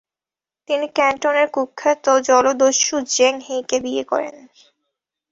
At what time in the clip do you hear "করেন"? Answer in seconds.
4.03-4.35